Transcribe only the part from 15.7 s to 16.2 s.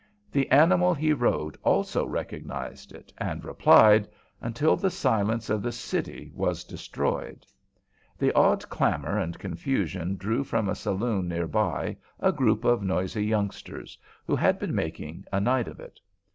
it.